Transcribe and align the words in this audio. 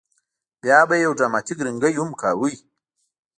بیا 0.61 0.79
به 0.87 0.95
یې 0.99 1.03
یو 1.05 1.17
ډراماتیک 1.17 1.59
رینګی 1.65 1.93
هم 1.99 2.09
کولو. 2.21 2.49